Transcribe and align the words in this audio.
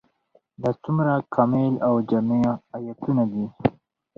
دا 0.61 0.71
څومره 0.83 1.13
کامل 1.33 1.73
او 1.87 1.93
جامع 2.09 2.41
آيتونه 2.77 3.23
دي؟ 3.31 3.45